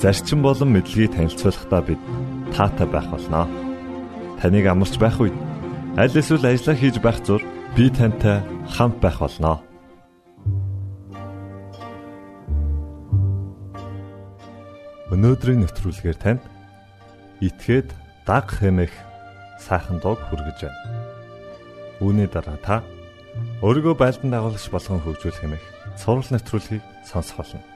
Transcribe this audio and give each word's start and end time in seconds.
зарчим 0.00 0.42
болон 0.42 0.72
мэдлэгийг 0.76 1.16
танилцуулахдаа 1.16 1.82
бид 1.82 2.00
таатай 2.52 2.86
байх 2.86 3.08
болноо. 3.08 3.46
Таныг 4.40 4.66
амарч 4.68 4.94
байх 5.00 5.16
үед 5.20 5.36
аль 5.96 6.12
эсвэл 6.12 6.44
ажиллаа 6.44 6.76
хийж 6.76 6.96
байх 7.00 7.18
зур 7.24 7.40
би 7.76 7.88
тантай 7.88 8.44
хамт 8.68 9.00
байх 9.00 9.18
болноо. 9.20 9.64
Өнөөдрийн 15.12 15.64
нэвтрүүлгээр 15.64 16.18
танд 16.20 16.42
итгээд 17.40 17.88
даг 18.28 18.52
хэмэх 18.52 18.92
сайхан 19.62 20.02
дуу 20.02 20.18
хүргэж 20.18 20.68
байна. 20.68 20.80
Үүний 22.04 22.28
дараа 22.28 22.58
та 22.60 22.76
өөрийгөө 23.64 23.94
байлдан 23.96 24.34
дагуулагч 24.34 24.68
болгон 24.68 25.00
хөгжүүлэх 25.00 25.40
хэмэх 25.40 25.64
сурал 25.96 26.28
нэвтрүүлгийг 26.28 26.84
сонсох 27.08 27.40
болно. 27.40 27.75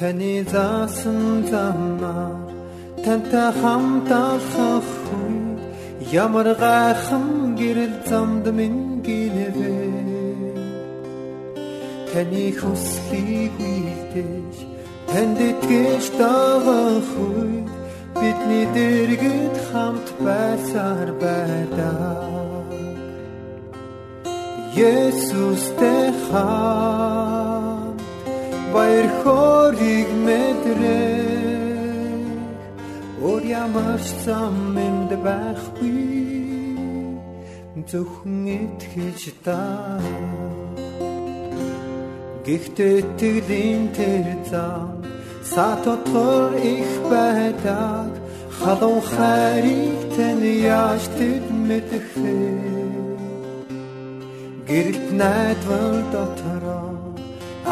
Таны 0.00 0.42
заасан 0.52 1.44
замаар 1.50 2.48
тантай 3.04 3.50
хамт 3.60 4.08
алхах 4.10 4.88
үед 5.20 5.60
ямар 6.24 6.48
гайхан 6.62 7.26
гэрэл 7.60 7.96
замд 8.08 8.46
минь 8.58 9.04
гинэвэ. 9.04 9.76
Таны 12.10 12.46
хүслийг 12.58 13.54
үйлдэж 13.72 14.54
танд 15.10 15.38
итгэж 15.50 16.04
дагах 16.20 17.10
үед 17.26 17.68
бидний 18.20 18.66
дэргэд 18.76 19.56
хамт 19.68 20.08
байсаар 20.24 21.08
байдаг. 21.22 22.64
Есүстэй 24.80 26.04
хамт 26.24 27.39
баяр 28.74 29.08
хориг 29.22 30.08
мэдрээ 30.26 31.30
Өөр 33.20 33.44
ямар 33.44 34.00
ч 34.00 34.08
зам 34.24 34.72
энд 34.80 35.12
байхгүй. 35.20 36.08
Зөвхөн 37.84 38.48
итгэж 38.48 39.20
та. 39.44 39.60
Гэхдээ 42.46 42.98
тэглийн 43.20 43.92
тэр 43.92 44.26
зам 44.48 45.04
сатотгор 45.44 46.56
их 46.64 46.92
байдаг. 47.12 48.08
Халуун 48.56 49.04
хайрыг 49.12 50.00
тань 50.16 50.48
яаж 50.64 51.04
тэд 51.20 51.44
мэдэх 51.68 52.08
вэ? 52.16 52.40
Гэрэлт 54.68 55.08
найдвар 55.20 55.96
дотороо 56.12 56.99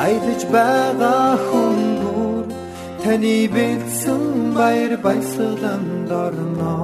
аялаж 0.04 0.42
байгаа 0.54 1.31
хүн 1.47 1.78
бүр 2.00 2.44
таны 3.03 3.36
бэлсэн 3.54 4.25
баяр 4.59 4.92
баясгаланд 5.04 6.10
орно. 6.25 6.76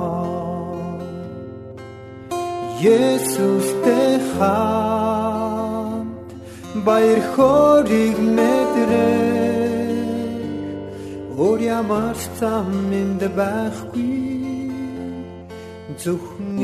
Есүстэй 2.85 4.13
хамт 4.33 6.29
баяр 6.87 7.21
хориг 7.33 8.17
мэдрээ 8.37 9.35
өөр 11.45 11.61
ямар 11.81 12.17
зам 12.39 12.71
энд 13.01 13.23
байхгүй 13.39 14.15
зөвхөн 16.03 16.59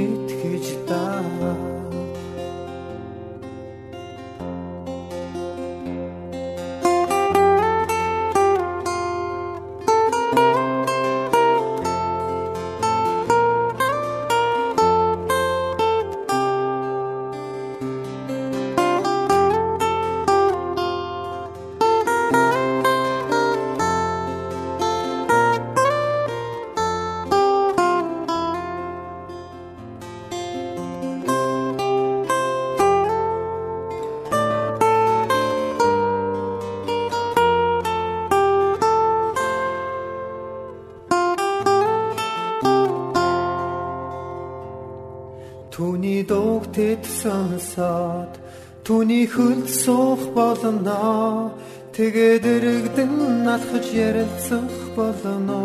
түүний 49.10 49.26
хөл 49.26 49.66
суух 49.66 50.22
болно. 50.34 51.50
Тэгээд 51.91 52.44
өргөдөн 52.47 53.43
алхаж 53.43 53.87
ярилцах 53.91 54.71
болно. 54.94 55.62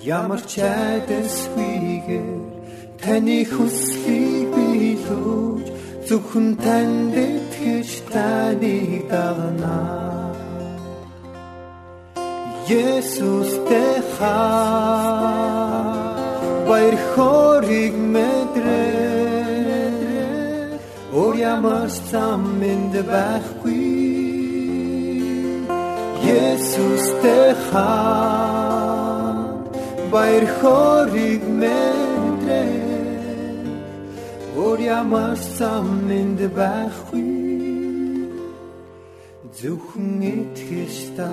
Ямар 0.00 0.40
ч 0.48 0.64
айдасгүйгээр 0.64 2.40
таны 3.04 3.44
хүслийг 3.52 4.48
биелүүлж 4.56 5.68
зөвхөн 6.08 6.48
танд 6.64 7.12
итгэж 7.12 7.90
таныг 8.08 9.04
дагна. 9.12 9.76
Есүстэй 12.64 14.00
хаа 14.16 15.60
баяр 16.64 16.96
хориг 17.12 17.94
ямар 21.50 21.88
зам 22.10 22.44
энд 22.72 22.94
байхгүй. 23.10 23.82
Есүстэй 26.40 27.48
хаа 27.66 29.40
баяр 30.12 30.46
хориг 30.58 31.42
мэдрээ 31.60 32.90
Өөр 34.60 34.78
ямар 35.00 35.38
зам 35.56 35.88
энд 36.20 36.40
байхгүй. 36.58 37.28
Зөвхөн 39.58 40.20
итгэж 40.32 40.96
та 41.16 41.32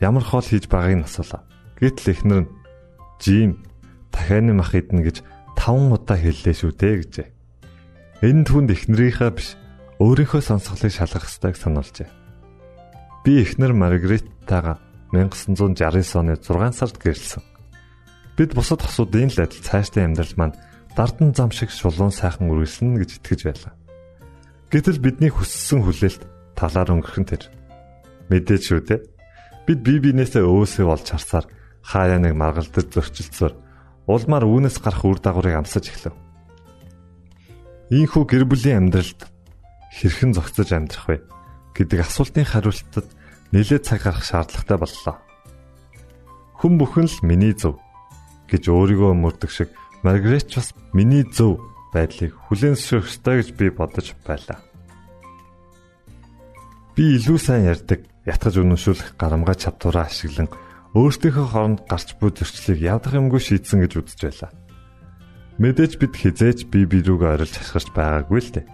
ямар 0.00 0.24
хоол 0.24 0.46
хийж 0.46 0.70
байгааг 0.70 1.02
нь 1.02 1.06
асуулаа. 1.06 1.42
Гэтэл 1.78 2.12
эхнэр 2.14 2.40
нь 2.46 2.52
"Жим, 3.22 3.62
дахианы 4.14 4.52
мах 4.54 4.74
идэнэ" 4.74 5.04
гэж 5.06 5.16
5 5.58 5.94
удаа 5.94 6.18
хэллээ 6.18 6.54
шүү 6.54 6.72
дээ 6.74 6.94
гэжээ. 7.02 7.28
Энэ 8.22 8.46
түнд 8.46 8.70
эхнэрийнхээ 8.74 9.30
биш 9.34 9.54
өөрийнхөө 9.98 10.42
сонсголыг 10.42 10.92
шалгах 10.94 11.26
ёстойг 11.26 11.54
сануулжээ. 11.58 12.08
Би 13.26 13.42
эхнэр 13.42 13.74
Маргариттайгаа 13.74 14.78
1969 15.10 16.14
оны 16.14 16.34
6 16.38 16.78
сард 16.78 16.96
гэрэлсэн. 17.02 17.42
Бид 18.38 18.54
бусад 18.54 18.82
хосуудын 18.86 19.34
л 19.34 19.42
адил 19.42 19.62
цаашдын 19.62 20.14
амьдрал 20.14 20.34
маань 20.38 20.58
дардан 20.94 21.34
зам 21.34 21.50
шиг 21.50 21.74
шулуун 21.74 22.14
сайхан 22.14 22.46
үргэлжлэнэ 22.50 23.02
гэж 23.02 23.10
итгэж 23.18 23.40
байлаа. 23.46 23.74
Гэтэл 24.70 25.02
бидний 25.02 25.30
хүссэн 25.34 25.82
хүлээлт 25.82 26.22
талаар 26.54 26.94
өнгөрөх 26.94 27.18
нь 27.18 27.30
тэр. 27.30 27.42
Мэдээж 28.30 28.62
шүү 28.62 28.80
дээ. 28.86 29.00
Бид 29.68 29.84
бие 29.84 30.00
биенээсээ 30.00 30.48
өөсөө 30.48 30.88
болж 30.88 31.04
харсаар 31.12 31.44
хаяа 31.84 32.16
нэг 32.16 32.32
маргалдаж 32.32 32.88
зөрчилцөөр 32.88 33.52
улмаар 34.08 34.48
үүнээс 34.48 34.80
гарах 34.80 35.04
үр 35.04 35.20
дагаврыг 35.20 35.60
амсаж 35.60 35.92
эхлэв. 35.92 36.16
Ийхүү 37.92 38.24
гэр 38.24 38.48
бүлийн 38.48 38.88
амьдралд 38.88 39.28
хэрхэн 39.92 40.32
зохицож 40.32 40.72
амьдрах 40.72 41.04
вэ 41.12 41.16
гэдэг 41.76 42.00
асуултын 42.00 42.48
хариултад 42.48 43.12
нэлээд 43.52 43.84
цаг 43.84 44.08
гарах 44.08 44.24
шаардлагатай 44.24 44.78
боллоо. 44.80 45.16
Хүн 46.56 46.74
бүхэн 46.80 47.08
л 47.12 47.18
миний 47.28 47.52
зөв 47.52 47.76
гэж 48.48 48.72
өөрийгөө 48.72 49.12
мөрдөг 49.20 49.52
шиг 49.52 49.68
Маргаret 50.00 50.48
бас 50.48 50.72
миний 50.96 51.28
зөв 51.28 51.60
байдлыг 51.92 52.32
хүлээн 52.48 52.72
зөвшөөрөх 52.72 53.08
ёстой 53.12 53.34
гэж 53.44 53.48
би 53.52 53.66
бодож 53.68 54.16
байлаа. 54.24 54.64
Би 56.96 57.20
илүү 57.20 57.36
сайн 57.36 57.68
ярьдаг, 57.68 58.08
ятгаж 58.28 58.54
үнэмшүүлэх 58.60 59.16
гарамгай 59.16 59.56
чадвараа 59.56 60.04
ашиглан 60.04 60.52
өөртөөхөө 60.92 61.46
хооронд 61.48 61.80
гарч 61.88 62.16
буй 62.20 62.30
зөрчлийг 62.36 62.84
ядах 62.84 63.16
юмгүй 63.16 63.40
шийдсэн 63.40 63.84
гэж 63.84 63.92
үзэж 63.96 64.20
байлаа. 64.20 64.50
Мэдээж 65.58 65.92
бид 65.96 66.14
хизээж 66.14 66.58
бие 66.68 66.86
биерүүгээ 66.86 67.34
орилж 67.34 67.54
хашгирч 67.56 67.88
байгаагүй 67.96 68.40
л 68.40 68.52
дээ. 68.52 68.66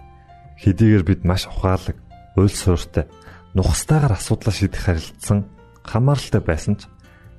Хэдийгээр 0.59 1.03
бид 1.07 1.21
маш 1.25 1.47
ухаалаг, 1.49 1.97
уйл 2.37 2.53
сууртай, 2.53 3.09
нухастайгаар 3.55 4.15
асуудлаа 4.15 4.53
шийдэх 4.53 4.83
харилцсан 4.85 5.49
хамааралтай 5.83 6.41
байсан 6.43 6.75
ч 6.79 6.87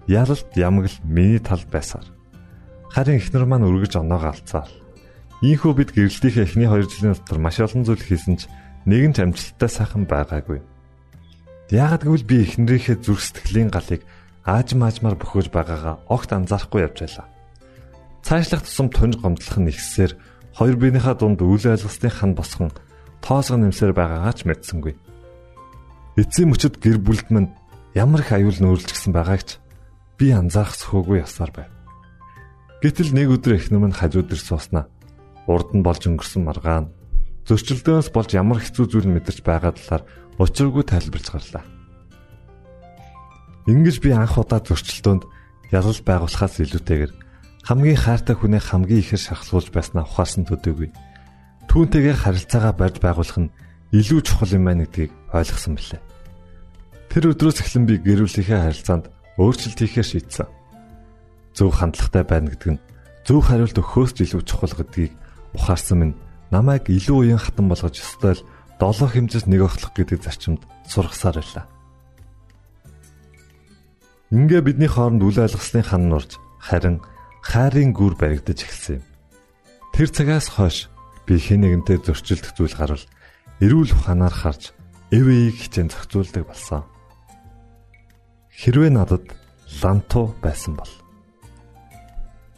ялалт 0.09 0.51
ямагл 0.57 0.97
миний 1.05 1.39
тал 1.39 1.63
байсаар. 1.71 2.07
Харин 2.91 3.21
эхнэр 3.21 3.45
маань 3.45 3.69
өргөж 3.69 4.01
оноогоо 4.01 4.33
алцаал. 4.33 4.73
Ийхүү 5.45 5.73
бид 5.77 5.91
гэрэлтийнхээ 5.93 6.47
эхний 6.49 6.69
2 6.69 6.89
жилийн 6.89 7.15
дотор 7.15 7.39
маш 7.39 7.61
олон 7.61 7.85
зүйл 7.85 8.01
хийсэн 8.01 8.41
ч 8.41 8.49
нэгэн 8.89 9.13
ч 9.13 9.21
амжилттай 9.21 9.69
сайхан 9.69 10.09
байгаагүй. 10.09 10.65
Яагад 11.71 12.07
гэвэл 12.07 12.23
би 12.23 12.37
эхнэрийнхээ 12.47 13.03
зүрх 13.03 13.23
сэтгэлийн 13.27 13.75
галыг 13.75 14.07
аажим 14.47 14.87
аажмаар 14.87 15.19
бөхөөж 15.19 15.51
байгаагаа 15.51 15.99
огт 16.07 16.31
анзаарахгүй 16.31 16.87
явж 16.87 16.97
байлаа. 17.03 17.27
Цаашлах 18.23 18.63
тусам 18.63 18.87
тунж 18.94 19.19
гомдлох 19.19 19.58
нь 19.58 19.75
ихсээр 19.75 20.15
хоёр 20.55 20.77
биенийхээ 20.79 21.15
дунд 21.19 21.43
үйл 21.43 21.67
ойлголтын 21.67 22.15
хан 22.15 22.32
босгон 22.39 22.70
тоосго 23.19 23.58
нэмсээр 23.58 23.91
байгаагаа 23.99 24.35
ч 24.39 24.46
мэдсэнгүй. 24.46 24.94
Эцсийн 26.23 26.55
мөчөд 26.55 26.79
гэр 26.79 27.03
бүлд 27.03 27.35
минь 27.35 27.51
ямар 27.99 28.23
их 28.23 28.31
аюул 28.31 28.55
нөөрлжсэн 28.63 29.11
байгаагч 29.11 29.58
би 30.23 30.31
анзаарах 30.31 30.79
сөхөөгүй 30.79 31.27
явсаар 31.27 31.51
байв. 31.51 31.70
Гэтэл 32.79 33.11
нэг 33.11 33.43
өдөр 33.43 33.58
эхнэр 33.58 33.82
минь 33.82 33.99
хажууд 33.99 34.31
ир 34.31 34.39
сууснаа 34.39 34.87
урд 35.51 35.75
нь 35.75 35.82
болж 35.82 36.06
өнгөрсөн 36.06 36.46
маргаан 36.46 36.94
зөрчилдөөс 37.46 38.11
болж 38.11 38.31
ямар 38.35 38.58
хэцүү 38.63 38.87
зүйл 38.91 39.11
мэдэрч 39.11 39.43
байгаа 39.46 39.75
талаар 39.75 40.03
учиргүй 40.38 40.84
тайлбарж 40.84 41.26
гарлаа. 41.32 41.64
Ингэж 43.66 43.96
би 44.05 44.10
анх 44.14 44.38
удаа 44.38 44.60
зөрчилдөөнд 44.62 45.24
ялал 45.74 46.00
байгуулахаас 46.06 46.62
илүүтэйгээр 46.62 47.12
хамгийн 47.66 47.98
хайртай 47.98 48.36
хүнээ 48.38 48.62
хамгийн 48.62 49.02
ихээр 49.02 49.22
шахалгуулж 49.26 49.74
байснаа 49.74 50.06
ухаарсан 50.06 50.46
төдийгүй. 50.46 50.94
Түүнтэйгээр 51.66 52.19
харилцаагаа 52.22 52.74
барьж 52.78 52.96
байгуулах 53.02 53.38
нь 53.43 53.52
илүү 53.90 54.20
чухал 54.22 54.55
юм 54.55 54.70
байна 54.70 54.86
гэдгийг 54.86 55.10
ойлгосон 55.34 55.74
билээ. 55.74 56.02
Тэр 57.10 57.24
өдрөөс 57.34 57.58
эхлэн 57.66 57.84
би 57.90 57.94
гэр 57.98 58.22
бүлийнхээ 58.22 58.60
харилцаанд 58.70 59.10
өөрчлөлт 59.40 59.81
хийхээр 59.82 60.06
шийдсэн. 60.06 60.46
Зөв 61.58 61.74
хандлагатай 61.74 62.22
байна 62.22 62.55
гэдэг 62.55 62.70
нь 62.78 62.82
зөв 63.26 63.43
хариулт 63.43 63.74
өгөхөөс 63.74 64.14
илүү 64.22 64.43
чухал 64.46 64.74
гэдгийг 64.78 65.12
ухаарсан 65.58 65.98
минь 65.98 66.14
намайг 66.55 66.86
илүү 66.86 67.34
уян 67.34 67.43
хатан 67.43 67.66
болгож 67.66 67.98
ёстой 67.98 68.38
л 68.38 68.46
долоо 68.81 69.09
хэмжээс 69.09 69.47
нэг 69.49 69.65
охлох 69.65 69.93
гэдэг 69.97 70.21
зарчимд 70.21 70.63
сургасаар 70.87 71.41
байлаа. 71.41 71.67
Ингээ 74.33 74.61
бидний 74.61 74.91
хооронд 74.91 75.23
үл 75.23 75.39
ойлгослын 75.39 75.87
хан 75.87 76.11
нурж 76.11 76.37
харин 76.61 77.01
хайрын 77.41 77.95
гүр 77.95 78.19
баригдаж 78.19 78.59
эхэлсэн 78.67 79.01
юм. 79.01 79.05
Тэр 79.95 80.09
цагаас 80.11 80.51
хойш 80.51 80.91
би 81.25 81.39
хэн 81.39 81.63
нэгэнтэй 81.63 82.03
зөрчилдөх 82.03 82.53
зүйл 82.59 82.75
гарвал 82.75 83.05
эрүүл 83.63 83.95
ухаанаар 83.95 84.35
харж 84.35 84.75
эвэйг 85.15 85.56
хичээн 85.56 85.89
зохицуулдаг 85.95 86.45
болсон. 86.45 86.83
Хэрвээ 88.51 88.93
надад 88.93 89.25
ланту 89.81 90.35
байсан 90.43 90.75
бол 90.75 90.91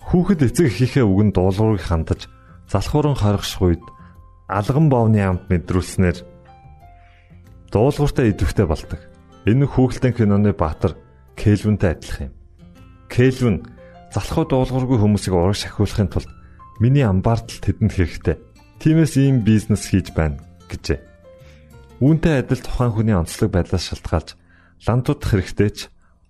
Хүүхэд 0.09 0.41
эцэг 0.49 0.73
эхийнхээ 0.73 1.05
үгэнд 1.05 1.37
дуулуурыг 1.37 1.85
хандаж 1.85 2.33
залхууран 2.73 3.13
хоригших 3.13 3.61
үед 3.61 3.85
алган 4.49 4.89
боовны 4.89 5.21
амт 5.21 5.53
мэдрүүлснээр 5.53 6.25
дуулууртай 7.69 8.33
идэвхтэй 8.33 8.65
болдог. 8.65 9.01
Энэ 9.45 9.69
хүүхэлдэйн 9.69 10.17
киноны 10.17 10.57
баатар 10.57 10.97
Кельвинтэй 11.37 11.93
адилхан 11.93 12.33
юм. 12.33 12.35
Кельвин 13.13 13.57
залхуу 14.09 14.49
дуулуургүй 14.49 14.99
хүмүүсийг 14.99 15.37
ураг 15.37 15.57
шахиулахын 15.61 16.09
тулд 16.09 16.33
миний 16.81 17.05
амбаартал 17.05 17.61
тэдэнд 17.61 17.93
хэрэгтэй. 17.93 18.37
Тиймээс 18.81 19.15
ийм 19.21 19.45
бизнес 19.45 19.85
хийж 19.85 20.17
байна 20.17 20.41
гэжээ. 20.73 20.99
Үүнтэй 22.01 22.41
адил 22.41 22.65
тухайн 22.65 22.93
хүний 22.97 23.17
онцлог 23.17 23.53
байдлаас 23.53 23.85
шалтгаалж 23.93 24.33
лантуудах 24.89 25.29
хэрэгтэй 25.29 25.71
ч 25.77 25.79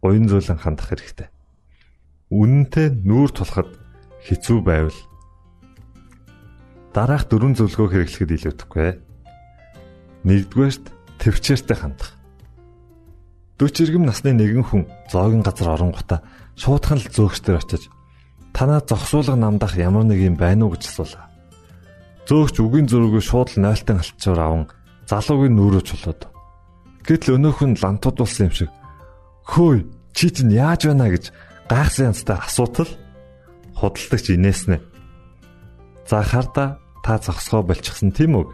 уян 0.03 0.27
зөөлөн 0.27 0.59
хандах 0.59 0.91
хэрэгтэй. 0.91 1.29
Үнэнтэй 2.35 2.99
нүүр 3.05 3.31
тулахад 3.31 3.71
хэцүү 4.27 4.59
байвал 4.65 4.99
дараах 6.99 7.31
дөрвөн 7.31 7.55
зөвлөгөө 7.55 7.95
хэрэглэхэд 7.95 8.31
илүүдэхгүй. 8.35 8.91
Нэгдүгээрт 10.27 10.85
төвчээртэй 11.23 11.79
хандах. 11.79 12.19
40 13.63 13.87
иргэм 13.87 14.03
насны 14.03 14.35
нэгэн 14.35 14.67
хүн 14.67 14.83
зоогийн 15.07 15.47
газар 15.47 15.79
оронгота 15.79 16.27
шуудхан 16.59 16.99
л 16.99 17.07
зөөгчдөр 17.07 17.63
очиж 17.63 17.87
танаа 18.51 18.83
зогсуулга 18.83 19.39
намдах 19.39 19.79
ямар 19.79 20.11
нэг 20.11 20.27
юм 20.27 20.35
байна 20.35 20.67
уу 20.67 20.75
гэж 20.75 20.91
асуулаа. 20.91 21.31
Зөөгч 22.27 22.57
үгийн 22.67 22.91
зөрүүгөө 22.91 23.23
шууд 23.23 23.49
л 23.55 23.63
нойлтон 23.63 24.03
алтчаар 24.03 24.41
аван 24.43 24.65
залуугийн 25.07 25.55
нүрөө 25.55 25.83
чулууд. 25.87 26.23
Гэтэл 27.07 27.39
өнөөх 27.39 27.59
нь 27.63 27.79
лантуудулсан 27.79 28.51
юм 28.51 28.55
шиг 28.59 28.71
хөөе 29.47 29.87
чи 30.19 30.35
чинь 30.35 30.51
яаж 30.51 30.91
байна 30.91 31.15
гэж 31.15 31.31
гайхсан 31.71 32.11
янзтай 32.11 32.43
асуутал 32.43 32.91
худалдагч 33.79 34.35
инээснэ. 34.35 34.83
За 36.11 36.27
харда 36.27 36.83
та 37.09 37.17
зогсгоо 37.17 37.65
болчихсон 37.65 38.13
тийм 38.13 38.37
үү? 38.37 38.53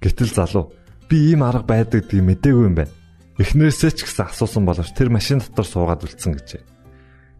Гэтэл 0.00 0.32
залуу 0.32 0.72
би 1.04 1.36
ийм 1.36 1.44
арга 1.44 1.68
байдаг 1.68 2.08
гэдгийг 2.08 2.40
мэдээгүй 2.40 2.64
юм 2.64 2.80
байна. 2.80 2.96
Эхнэрээсээ 3.36 3.92
ч 3.92 4.08
гэсэн 4.08 4.32
асуусан 4.32 4.64
боловч 4.64 4.96
тэр 4.96 5.12
машин 5.12 5.44
дотор 5.44 5.68
суугаад 5.68 6.00
үлдсэн 6.00 6.32
гэжээ. 6.32 6.64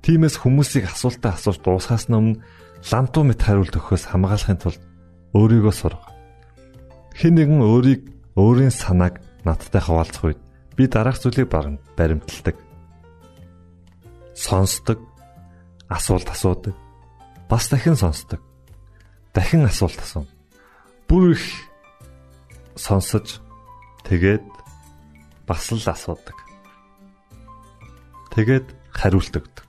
Тимээс 0.05 0.37
хүмүүсийг 0.37 0.85
асуултаа 0.85 1.33
асууж 1.33 1.65
дуусгаас 1.65 2.13
өмнө 2.13 2.45
лантуу 2.93 3.25
мэт 3.25 3.41
хариулт 3.41 3.73
өгөхөөс 3.73 4.05
хамгаалахын 4.13 4.61
тулд 4.61 4.83
өөрийгөө 5.33 5.73
сурга. 5.73 6.13
Хэн 7.17 7.33
нэгэн 7.33 7.65
өөрийг 7.65 8.03
өөрийн 8.37 8.71
санааг 8.71 9.25
надтай 9.49 9.81
хаваалцах 9.81 10.29
үед 10.29 10.41
би 10.77 10.85
дараах 10.93 11.17
зүйлийг 11.25 11.49
баримталдаг. 11.49 12.57
Сонсдог, 14.37 15.01
асуулт 15.89 16.29
асуудаг, 16.29 16.77
бас 17.49 17.65
дахин 17.73 17.97
сонсдог. 17.97 18.45
Дахин 19.39 19.71
асуулт 19.71 20.03
асуув. 20.03 20.27
Бүр 21.07 21.39
их 21.39 21.47
сонсож 22.75 23.39
тэгээд 24.03 24.43
бас 25.47 25.71
л 25.71 25.79
асуудаг. 25.79 26.35
Тэгээд 28.35 28.67
хариулт 28.91 29.31
өгдөг. 29.31 29.63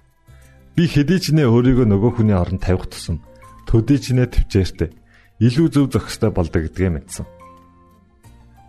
Би 0.74 0.90
хэдий 0.90 1.22
ч 1.22 1.38
нэ 1.38 1.46
өөрийгөө 1.46 1.86
нөгөө 1.86 2.18
хүний 2.18 2.34
оронд 2.34 2.66
тавих 2.66 2.90
тусам 2.90 3.22
төдий 3.70 4.02
ч 4.02 4.18
нэ 4.18 4.26
төвчээртэй 4.26 4.90
илүү 5.38 5.68
зөв 5.70 5.86
зохистой 5.94 6.34
болдог 6.34 6.66
гэдгээ 6.66 6.90
мэдсэн. 6.90 7.30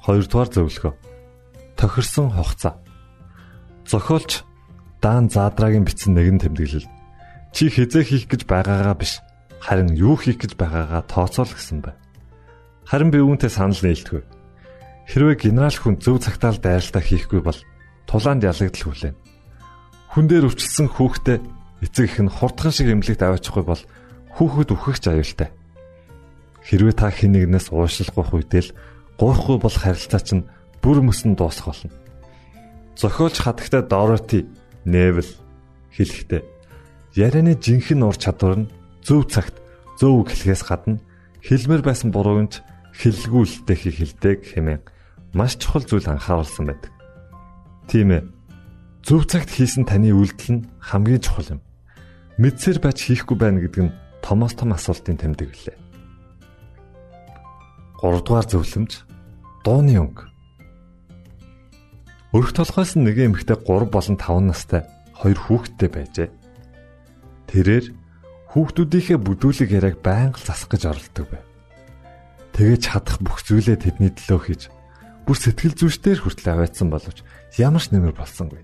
Хоёрдугаар 0.05 0.53
зөвлөгөө. 0.53 0.93
Тохирсон 1.81 2.29
хугацаа. 2.37 2.77
Зохиолч 3.89 4.45
Даан 5.01 5.33
Заадрагийн 5.33 5.89
бичсэн 5.89 6.13
нэгэн 6.13 6.45
тэмдэглэл. 6.45 6.85
Чи 7.57 7.73
хизээ 7.73 8.05
хийх 8.05 8.29
гэж 8.29 8.45
байгаагаа 8.45 9.01
биш, 9.01 9.25
харин 9.61 9.93
юу 9.95 10.17
хийх 10.17 10.41
гэж 10.41 10.57
байгаагаа 10.57 11.05
тооцоол 11.07 11.53
гэсэн 11.53 11.85
байна. 11.85 12.01
Харин 12.89 13.13
би 13.13 13.21
үүнтэй 13.21 13.53
санал 13.53 13.77
нийлдэв. 13.77 14.25
Хэрвээ 15.07 15.37
генерал 15.37 15.77
хүн 15.77 16.01
зөв 16.01 16.19
цагтаа 16.25 16.57
л 16.57 16.65
дайралтаа 16.65 17.03
хийхгүй 17.05 17.41
бол 17.45 17.59
тулаанд 18.09 18.43
ялагдал 18.43 18.85
хүлээн. 18.89 19.17
Хүн 20.17 20.25
дээр 20.27 20.49
өвчлсөн 20.49 20.89
хүүхдээ 20.91 21.39
эцэг 21.87 22.05
их 22.09 22.19
нь 22.19 22.33
хурдхан 22.33 22.73
шиг 22.73 22.89
эмнэлэгт 22.91 23.23
аваачихгүй 23.23 23.65
бол 23.69 23.83
хүүхэд 24.35 24.71
үхэгч 24.75 25.05
аюултай. 25.07 25.49
Хэрвээ 26.67 26.95
та 26.97 27.13
хэн 27.13 27.37
нэгнээс 27.37 27.71
уушлах 27.71 28.33
үедээ 28.35 28.63
л 28.65 28.75
Гуйхгүй 29.21 29.61
бол 29.61 29.77
харилцаа 29.77 30.21
чинь 30.25 30.49
бүр 30.81 31.05
мөсөн 31.05 31.37
дуусах 31.37 31.77
болно. 31.77 31.93
Зохиолч 32.97 33.37
хатагтай 33.45 33.85
Дороти 33.85 34.49
Невил 34.89 35.29
хэлэхдээ 35.93 36.41
ярианы 37.21 37.53
жинхэнэ 37.53 38.01
ур 38.01 38.17
чадвар 38.17 38.65
нь 38.65 38.71
зөв 39.05 39.29
цагт 39.29 39.57
зөв 39.99 40.25
үг 40.25 40.33
хэлхээс 40.33 40.63
гадна 40.65 41.01
хэлмээр 41.45 41.83
байсан 41.85 42.13
буруунд 42.13 42.61
хэллгүүлэлтээ 42.97 43.77
хийх 43.77 43.97
хэлдэг 44.01 44.39
хэмээн 44.53 44.83
маш 45.33 45.57
чухал 45.57 45.85
зүйл 45.87 46.09
анхааруулсан 46.11 46.67
байдаг. 46.67 46.93
Тийм 47.89 48.11
ээ. 48.13 48.23
Зөв 49.07 49.25
цагт 49.31 49.51
хийсэн 49.51 49.87
таны 49.89 50.13
үйлдэл 50.13 50.61
нь 50.61 50.67
хамгийн 50.83 51.23
чухал 51.23 51.57
юм. 51.57 51.61
Мэдсээр 52.37 52.79
байж 52.83 52.99
хийхгүй 53.01 53.37
байна 53.39 53.63
гэдэг 53.65 53.83
нь 53.89 53.95
томоос 54.21 54.55
том 54.59 54.75
асуултын 54.75 55.17
тэмдэг 55.17 55.51
лээ. 55.51 55.79
3 58.01 58.21
дугаар 58.25 58.47
зөвлөмж 58.49 58.93
дууны 59.65 59.95
өнгө. 60.01 60.25
Өрх 62.33 62.51
толгоос 62.55 62.97
нэгэн 62.97 63.35
эмэгтэй 63.35 63.59
3 63.61 63.91
болон 63.91 64.17
5 64.17 64.41
настай 64.49 64.83
хоёр 65.17 65.37
хүүхэдтэй 65.37 65.89
байжээ. 65.91 66.29
Тэрээр 67.51 67.87
хүүхдүүдийнхээ 68.51 69.19
бүдүүлэг 69.19 69.71
яриаг 69.71 69.99
байнга 70.03 70.39
засах 70.43 70.71
гэж 70.75 70.83
оролдог 70.91 71.27
байв. 71.31 71.47
Тэгэж 72.55 72.81
чадах 72.83 73.19
бүх 73.23 73.43
зүйлээ 73.47 73.79
тэдний 73.79 74.11
төлөө 74.11 74.41
хийж 74.43 74.63
бүр 75.25 75.37
сэтгэл 75.39 75.79
зүйчдэр 75.79 76.19
хүртэл 76.21 76.51
аваадсан 76.51 76.89
боловч 76.91 77.23
ямар 77.63 77.83
ч 77.83 77.95
нэмэр 77.95 78.15
болсонгүй. 78.19 78.63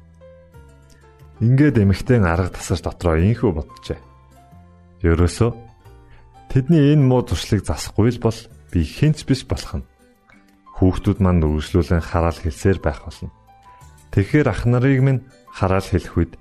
Ингээд 1.40 1.78
эмэгтэй 1.78 2.18
арга 2.18 2.50
тасаж 2.50 2.82
дотроо 2.82 3.14
инхүү 3.22 3.50
боджээ. 3.54 4.00
Ерөөсөө 5.06 5.50
тэдний 6.50 6.90
энэ 6.96 7.06
муу 7.06 7.22
зуршлыг 7.22 7.62
засахгүй 7.62 8.10
л 8.18 8.24
бол 8.24 8.38
би 8.74 8.82
хинч 8.82 9.22
биш 9.22 9.46
болох 9.46 9.78
нь 9.78 9.86
Хүүхдүүд 10.76 11.24
манд 11.24 11.40
үргэлжлүүлэн 11.48 12.04
хараал 12.04 12.36
хэлсээр 12.36 12.84
байх 12.84 13.00
болно. 13.00 13.32
Тэгэхээр 14.12 14.48
ах 14.52 14.68
нарыг 14.68 15.00
минь 15.00 15.24
хараал 15.48 15.88
хэлэх 15.88 16.12
үед 16.20 16.32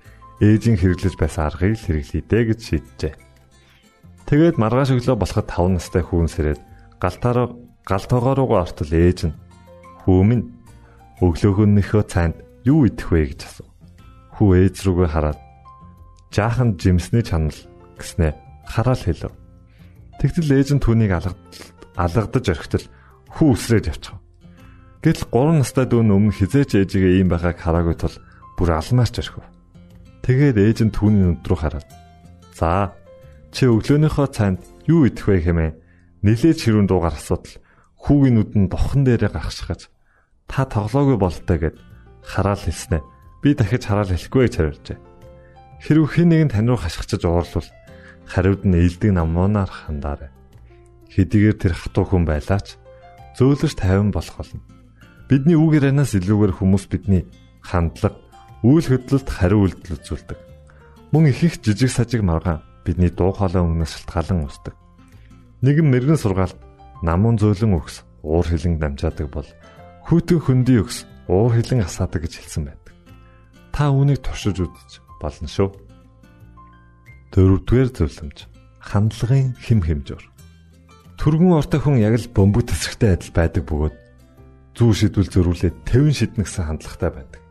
ээжийн 0.43 0.75
хэрэглэж 0.75 1.15
байсан 1.15 1.47
аргыг 1.47 1.79
л 1.79 1.85
хэрэглэе 1.87 2.23
дэ 2.27 2.39
гэж 2.51 2.59
шийджээ. 2.59 3.13
Тэгээд 4.25 4.57
маргааш 4.57 4.97
өглөө 4.97 5.17
болоход 5.21 5.45
5 5.45 5.77
настай 5.77 6.01
хүүн 6.01 6.25
сэрээд 6.25 6.61
галтаараа 6.97 7.53
галтоогоо 7.85 8.33
руугаа 8.33 8.65
ортол 8.65 8.89
ээж 8.89 9.29
нь 9.29 9.37
хүү 10.01 10.21
минь 10.25 10.49
өглөөгөнийхөө 11.21 12.03
цайнд 12.09 12.41
юу 12.65 12.89
идэх 12.89 13.13
вэ 13.13 13.37
гэж 13.37 13.41
асуув. 13.45 13.69
Хүү 14.33 14.49
ээж 14.65 14.75
рүүгээ 14.81 15.09
хараад 15.13 15.39
жаахан 16.33 16.73
жимсний 16.81 17.21
чанал 17.21 17.53
гэснээ 18.01 18.33
хараал 18.65 19.03
хэлв. 19.05 19.33
Тэгтэл 20.17 20.57
ээж 20.57 20.69
нь 20.73 20.81
түүнийг 20.81 21.13
алгадаж 21.13 22.45
орхитол 22.49 22.85
хүү 23.29 23.47
үсрээд 23.53 23.93
явчихав. 23.93 24.17
Гэтэл 25.05 25.29
3 25.29 25.61
настай 25.61 25.85
дүү 25.85 26.01
өмнө 26.01 26.33
хизээч 26.33 26.81
ээжигээ 26.81 27.21
ийм 27.21 27.29
байгааг 27.29 27.61
хараагүй 27.61 27.93
тул 27.93 28.17
бүр 28.57 28.73
алмаарч 28.73 29.21
орхив. 29.21 29.45
Тэгээд 30.25 30.57
ээж 30.57 30.77
нь 30.89 30.95
түүний 30.97 31.29
нүд 31.29 31.45
рүү 31.45 31.59
хараад 31.61 31.85
"За, 32.57 32.89
чи 33.55 33.71
өглөөнийхөө 33.71 34.27
цайнд 34.35 34.59
юу 34.83 35.07
идэх 35.07 35.31
вэ 35.31 35.47
хэмээн 35.47 35.79
нилээж 36.27 36.59
хэрүүн 36.59 36.91
дуугаар 36.91 37.15
асуудал 37.15 37.55
хүүгийн 38.03 38.35
нүд 38.35 38.51
нь 38.59 38.67
бохон 38.67 39.07
дээрээ 39.07 39.31
гаргашгаж 39.31 39.87
та 40.51 40.67
тоглоогүй 40.67 41.15
болтой 41.15 41.57
гэд 41.63 41.75
хараал 42.19 42.59
хэлснэ. 42.59 42.99
Би 43.39 43.55
дахиж 43.55 43.87
хараал 43.87 44.11
хэлэхгүй 44.11 44.41
гэж 44.43 44.53
хариулжээ. 44.59 44.97
Хэрвээ 45.87 46.11
хэн 46.11 46.27
нэгэн 46.35 46.51
тань 46.51 46.67
руу 46.67 46.83
хашгичж 46.83 47.23
уурлвал 47.23 47.69
хариуд 48.27 48.67
нь 48.67 48.75
ээлдэг 48.75 49.15
намуунаар 49.15 49.71
хандаарай. 49.71 50.35
Хэдийгээр 51.15 51.55
тэр 51.55 51.73
хатуу 51.79 52.03
хүн 52.11 52.27
байлаач 52.27 52.75
зөөлөж 53.39 53.71
тайван 53.79 54.11
болох 54.11 54.35
болно. 54.35 54.67
Бидний 55.31 55.55
үүгээр 55.55 55.95
анаас 55.95 56.11
илүүгээр 56.11 56.59
хүмүүс 56.59 56.91
бидний 56.91 57.23
хандлага, 57.63 58.19
үйл 58.67 58.83
хөдлөлт 58.83 59.29
хариу 59.31 59.63
үйлдэл 59.63 59.95
үзүүлдэг. 59.95 60.39
Мөн 61.15 61.31
их 61.31 61.39
их 61.39 61.55
жижиг 61.63 61.89
сажиг 61.89 62.19
маргаан 62.19 62.74
бидний 62.85 63.09
дуу 63.09 63.33
хоолой 63.33 63.65
өнгнөөс 63.65 64.05
шалтгаалan 64.05 64.45
үүсдэг. 64.45 64.73
Нэгэн 65.65 65.87
мэрэгэн 65.89 66.21
сургаалт 66.21 66.59
намун 67.01 67.41
зөөлөн 67.41 67.81
өгс 67.81 68.05
уур 68.21 68.45
хилэн 68.45 68.77
дамжаадаг 68.77 69.27
бол 69.33 69.49
хүйтэн 70.05 70.39
хөндөй 70.39 70.77
өгс 70.85 71.09
уур 71.25 71.57
хилэн 71.57 71.81
асаадаг 71.81 72.21
гэж 72.29 72.33
хэлсэн 72.45 72.63
байдаг. 72.69 72.93
Та 73.73 73.89
үүнийг 73.89 74.21
туршиж 74.21 74.61
үзэж 74.61 75.01
болно 75.17 75.49
шүү. 75.49 75.69
Дөрөвдүгээр 77.33 77.89
зөвлөмж 77.91 78.37
хандлагын 78.79 79.57
хэм 79.57 79.81
хэмжүүр. 79.81 80.23
Төргөн 81.17 81.57
ортой 81.57 81.81
хүн 81.81 81.97
яг 81.99 82.21
л 82.21 82.29
бөмбөг 82.29 82.69
тесрэгтэй 82.69 83.17
адил 83.17 83.33
байдаг 83.33 83.63
бөгөөд 83.65 83.95
зүү 84.77 84.91
шийдвэл 84.93 85.33
зөрүүлээд 85.33 85.75
50 85.89 86.13
шиднэ 86.13 86.43
гэсэн 86.45 86.65
хандлагатай 86.69 87.11
байдаг. 87.11 87.41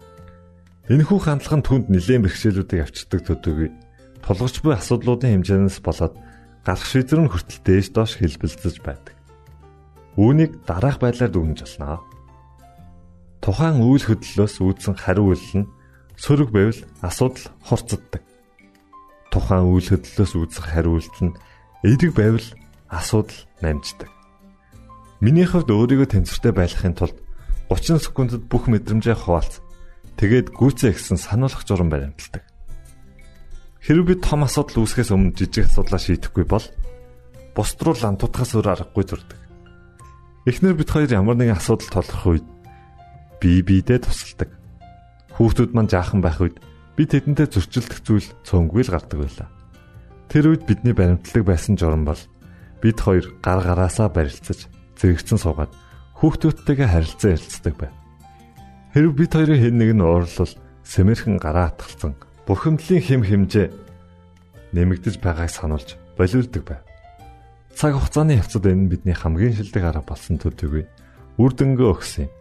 Энэхүү 0.88 1.18
хандлага 1.18 1.56
нь 1.58 1.66
түнд 1.66 1.86
нэлээд 1.90 2.22
бэрхшээлүүдийг 2.28 2.80
авчирдаг 2.84 3.20
төдийгүй 3.24 3.68
тулгарч 4.24 4.64
буй 4.64 4.72
асуудлуудын 4.72 5.44
хэмжээнээс 5.44 5.84
болоод 5.84 6.16
гарах 6.64 6.86
шийдвэр 6.88 7.28
нь 7.28 7.30
хүртэл 7.30 7.60
дээш 7.60 7.92
доош 7.92 8.16
хэлбэлцэж 8.16 8.80
байдаг. 8.80 9.12
Үүнийг 10.16 10.64
дараах 10.64 10.96
байдлаар 10.96 11.28
дүгнэж 11.28 11.60
болно. 11.60 12.00
Тухайн 13.44 13.84
үйл 13.84 14.00
хөдлөлөөс 14.08 14.64
үүдсэн 14.64 14.96
хариу 14.96 15.36
үйлдэл 15.36 15.68
нь 15.68 15.70
сөрөг 16.16 16.48
байвал 16.48 16.80
асуудал 17.04 17.52
хорцоддаг. 17.68 18.22
Тухайн 19.28 19.68
үйл 19.68 19.88
хөдлөлөөс 19.92 20.32
үүдсэн 20.40 20.64
хариу 20.64 20.96
үйлдэл 20.96 21.24
нь 21.28 21.36
эерэг 21.84 22.12
байвал 22.16 22.48
асуудал 22.88 23.40
намждаг. 23.60 24.08
Миний 25.20 25.44
хувьд 25.44 25.68
өөрийгөө 25.68 26.08
тэнцвэртэй 26.16 26.52
байлгахын 26.56 26.96
тулд 26.96 27.16
30 27.68 28.00
секундэд 28.00 28.48
бүх 28.48 28.72
мэдрэмжээ 28.72 29.16
хуваалц. 29.20 29.60
Тэгээд 30.16 30.56
гүйцээ 30.56 30.96
гэсэн 30.96 31.18
сануулгах 31.20 31.68
журам 31.68 31.92
баримталдаг. 31.92 32.53
Хэрвээ 33.84 34.08
би 34.08 34.14
том 34.16 34.48
асуудал 34.48 34.80
үүсгэхээс 34.80 35.12
өмнө 35.12 35.36
жижиг 35.36 35.68
асуудлаа 35.68 36.00
шийдэхгүй 36.00 36.48
бол 36.48 36.64
бусд 37.52 37.76
руу 37.84 37.92
лантуудахаас 37.92 38.56
өөр 38.56 38.72
аргагүй 38.72 39.04
зурдаг. 39.04 39.36
Эхнэр 40.48 40.72
бид 40.72 40.88
хоёр 40.88 41.12
ямар 41.12 41.36
нэгэн 41.36 41.60
асуудал 41.60 41.92
толгох 41.92 42.24
үед 42.24 42.46
бие 43.44 43.60
биедээ 43.60 44.08
тусалдаг. 44.08 44.56
Хүүхдүүд 45.36 45.76
маань 45.76 45.92
жаахан 45.92 46.24
байх 46.24 46.40
үед 46.40 46.56
би 46.96 47.04
тэдэнтэй 47.04 47.44
зөрчилдөх 47.44 48.00
зүйл 48.00 48.28
цөөнгүй 48.48 48.88
л 48.88 48.94
гардаг 48.96 49.20
байлаа. 49.20 49.48
Тэр 50.32 50.56
үед 50.56 50.64
бидний 50.64 50.96
баримтлаг 50.96 51.44
байсан 51.44 51.76
журам 51.76 52.08
бол 52.08 52.22
бид 52.80 52.96
хоёр 52.96 53.36
гар 53.44 53.60
гараасаа 53.60 54.08
барилцаж 54.08 54.64
зэрэгцэн 54.96 55.36
суугаад 55.36 55.76
хүүхдүүдтэйгээ 56.24 56.88
харилцан 56.88 57.36
ярилцдаг 57.36 57.74
байв. 57.76 57.92
Хэрв 58.96 59.12
бид 59.12 59.32
хоёрын 59.36 59.60
хэн 59.60 59.76
нэг 59.76 59.90
нь 59.92 60.00
уурлал 60.00 60.52
сэмэрхэн 60.88 61.36
гараа 61.36 61.68
атгалцсан 61.68 62.16
бухимдлын 62.46 63.00
хим 63.00 63.22
химжээ 63.24 63.72
нэмэгдэж 64.74 65.20
байгааг 65.22 65.50
сануулж 65.50 65.96
болиулдаг 66.18 66.62
байв. 66.64 66.82
Цаг 67.74 67.96
хугацааны 67.96 68.38
явцад 68.38 68.66
энэ 68.66 68.90
бидний 68.90 69.16
хамгийн 69.16 69.56
шилдэг 69.56 69.82
арга 69.82 70.04
болсон 70.06 70.38
төдийгүй 70.38 70.84
үр 71.38 71.52
дүнгээ 71.54 71.88
өгсөн 71.90 72.26
юм. 72.26 72.32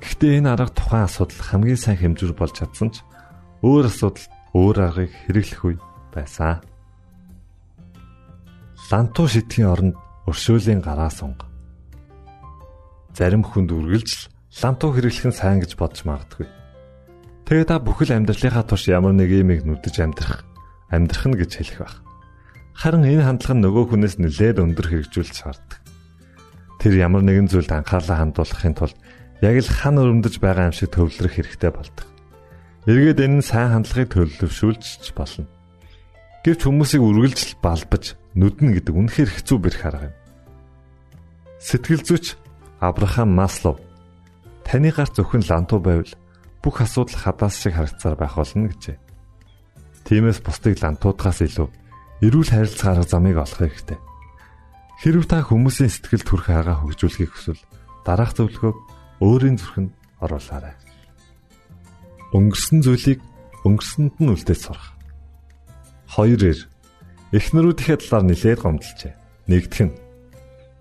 Гэхдээ 0.00 0.32
энэ 0.40 0.50
арга 0.56 0.72
тухайн 0.72 1.04
асуудал 1.04 1.42
хамгийн 1.44 1.80
сайн 1.80 1.98
хэмжүүр 2.00 2.32
болж 2.36 2.54
чадсан 2.56 2.88
ч 2.92 3.04
өөр 3.60 3.88
асуудал 3.88 4.26
өөр 4.56 4.76
аргыг 4.80 5.12
хэрэглэх 5.28 5.60
үе 5.64 5.76
байсан. 6.12 6.64
Лантуу 8.88 9.26
шидхийн 9.28 9.68
оронд 9.68 9.96
өршөөлийн 10.24 10.80
гараа 10.80 11.12
сунг. 11.12 11.44
Зарим 13.12 13.44
хүнд 13.44 13.72
үргэлж 13.72 14.32
лантуу 14.62 14.92
хэрэглэх 14.96 15.26
нь 15.28 15.36
сайн 15.36 15.60
гэж 15.60 15.76
бодож 15.76 16.00
магадгүй. 16.04 16.48
Тэгээ 17.46 17.66
та 17.70 17.78
бүхэл 17.78 18.10
амьдралынхаа 18.10 18.66
турш 18.66 18.90
ямар 18.90 19.14
нэг 19.14 19.30
юмыг 19.30 19.62
нүдэж 19.62 20.02
амьдрах, 20.02 20.42
амьдрах 20.90 21.24
нь 21.30 21.38
гэж 21.38 21.50
хэлэх 21.62 21.78
байх. 21.78 21.96
Харин 22.74 23.06
энэ 23.06 23.22
хандлага 23.22 23.54
нь 23.54 23.62
нөгөө 23.62 23.84
хүнээс 23.86 24.18
нэлээд 24.18 24.58
өндөр 24.58 24.86
хэрэгжүүлж 24.90 25.34
шаарддаг. 25.46 25.78
Тэр 26.82 26.92
ямар 26.98 27.22
нэгэн 27.22 27.46
зүйлд 27.46 27.70
анхаарлаа 27.70 28.18
хандуулахын 28.18 28.74
тулд 28.74 28.98
яг 29.46 29.56
л 29.62 29.70
хан 29.70 29.94
өрөмдөж 30.02 30.42
байгаа 30.42 30.68
юм 30.68 30.74
шиг 30.74 30.90
төвлөрөх 30.90 31.38
хэрэгтэй 31.38 31.70
болдог. 31.70 32.06
Эргээд 32.90 33.22
энэ 33.22 33.36
нь 33.38 33.46
сайн 33.46 33.78
хандлагыг 33.78 34.10
төлөвшүүлж 34.10 35.14
болно. 35.14 35.46
Гэвч 36.42 36.60
хүмүүсийг 36.66 37.02
үргэлжл 37.02 37.62
балбаж 37.62 38.18
нүднэ 38.34 38.82
гэдэг 38.82 38.94
үнэхээр 38.94 39.30
хэцүү 39.30 39.58
бэрх 39.62 39.82
арга 39.86 40.10
юм. 40.10 40.16
Сэтгэл 41.62 42.02
зүйч 42.02 42.34
Абрахам 42.82 43.30
Маслов 43.30 43.78
таны 44.66 44.90
гарт 44.90 45.14
зөвхөн 45.14 45.46
лантуу 45.46 45.78
байвал 45.78 46.10
бүх 46.66 46.82
асуудал 46.82 47.14
хадаас 47.14 47.62
шиг 47.62 47.78
харагцаар 47.78 48.18
байх 48.18 48.34
болно 48.34 48.66
гэжээ. 48.66 48.98
Тиймээс 50.02 50.42
бусдыг 50.42 50.82
лантуудгаас 50.82 51.46
илүү 51.46 51.70
эрүүл 52.26 52.50
харилцаа 52.50 52.98
арга 52.98 53.06
замыг 53.06 53.38
олох 53.38 53.62
хэрэгтэй. 53.62 53.98
Хэрв 54.98 55.30
та 55.30 55.46
хүмүүсийн 55.46 55.94
сэтгэл 55.94 56.26
төрх 56.26 56.50
хагаа 56.50 56.82
хөгжүүлэхийг 56.82 57.30
хүсвэл 57.30 57.62
дараах 58.02 58.34
зөвлөгөөг 58.34 58.78
өөрийн 59.22 59.62
зүрхэнд 59.62 59.94
оруулаарай. 60.18 60.74
Өнгөрсөн 62.34 62.82
зүйлийг 62.82 63.22
өнгөрсөнд 63.62 64.18
нь 64.18 64.32
үлдээж 64.34 64.60
сурах. 64.66 64.98
Хоёроор 66.18 66.66
эхнэрүүдийнхээ 67.30 67.98
талаар 68.02 68.24
нэлээд 68.26 68.58
гомдлжээ. 68.58 69.14
Нэгдэх 69.46 69.82
нь 69.86 69.94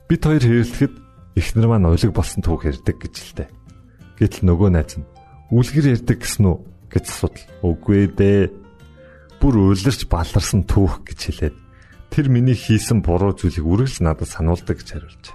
бид 0.10 0.21
хоёр 0.25 0.41
хэрэлдэхэд 0.41 0.93
эхнэр 1.38 1.69
маань 1.69 1.93
уйлаг 1.93 2.10
болсон 2.10 2.41
түүх 2.41 2.73
ярьдаг 2.73 2.97
гэж 2.97 3.15
л 3.21 3.33
дээ. 3.38 3.49
Гэтэл 4.17 4.49
нөгөө 4.49 4.69
найз 4.73 4.97
нь 4.97 5.14
үлгэр 5.53 5.93
ярьдаг 5.93 6.21
гэсэн 6.21 6.45
үү 6.49 6.58
гэж 6.89 7.05
асуудал. 7.05 7.45
Үгүй 7.62 8.10
дээ 8.13 8.49
бүр 9.41 9.55
өөлөрч 9.75 10.10
баларсан 10.10 10.65
түүх 10.65 11.05
гэж 11.05 11.19
хэлээд 11.21 11.55
тэр 12.10 12.25
миний 12.31 12.58
хийсэн 12.58 13.03
буруу 13.05 13.36
зүйлийг 13.36 13.65
үргэлж 13.67 14.01
надад 14.01 14.29
сануулдаг 14.31 14.79
гэж 14.79 14.89
хариулж. 14.95 15.25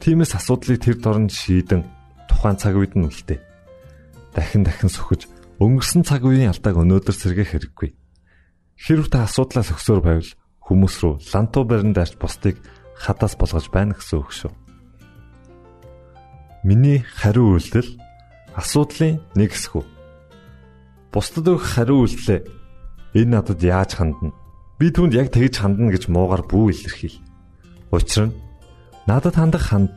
Тиймээс 0.00 0.32
асуудлыг 0.38 0.80
тэр 0.80 0.96
дорн 1.02 1.28
шийдэн 1.28 1.84
тухайн 2.30 2.56
цаг 2.56 2.78
үед 2.78 2.96
нь 2.96 3.04
үлдээ. 3.04 3.40
Дахин 4.32 4.64
дахин 4.64 4.88
сөхөж 4.88 5.28
өнгөрсөн 5.60 6.06
цаг 6.06 6.24
үеийн 6.24 6.54
алдааг 6.54 6.80
өнөөдөр 6.80 7.12
сэргээх 7.12 7.52
хэрэггүй. 7.52 7.90
Хэрв 8.80 9.12
та 9.12 9.28
асуудлаас 9.28 9.68
өгсөөр 9.76 10.00
байвал 10.00 10.32
хүмүүс 10.64 10.94
рүү 11.04 11.14
лантуу 11.34 11.68
барин 11.68 11.92
даарч 11.92 12.16
бусдыг 12.16 12.56
хадаас 12.96 13.36
болгож 13.36 13.68
байна 13.68 13.92
гэсэн 13.92 14.16
үг 14.24 14.32
шүү. 14.32 14.52
Миний 16.64 17.04
хариу 17.04 17.58
үйлдэл 17.58 17.98
асуудлын 18.56 19.20
нэг 19.34 19.52
хэсэг. 19.52 19.84
Бусдад 21.10 21.46
өгөх 21.50 21.66
хариу 21.74 22.06
үйлдэлээ 22.06 22.60
Энэ 23.14 23.42
надад 23.42 23.58
яаж 23.58 23.98
хандна? 23.98 24.30
Би 24.78 24.94
түүнд 24.94 25.18
яг 25.18 25.34
тэгж 25.34 25.58
хандна 25.58 25.90
гэж 25.90 26.06
муугар 26.06 26.46
бүү 26.46 26.70
илэрхийл. 26.70 27.18
Учир 27.90 28.30
нь 28.30 28.38
надад 29.10 29.34
хандах 29.34 29.66
ханд 29.66 29.90